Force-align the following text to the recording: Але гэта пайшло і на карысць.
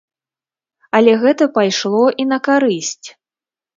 Але 0.99 1.13
гэта 1.23 1.49
пайшло 1.57 2.03
і 2.25 2.29
на 2.31 2.37
карысць. 2.49 3.07